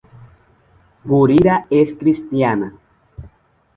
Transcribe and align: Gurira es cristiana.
Gurira 1.11 1.67
es 1.69 1.93
cristiana. 1.93 2.73